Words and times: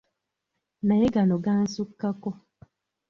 Naye 0.87 1.05
gano 1.13 1.35
gansukkako! 1.45 2.29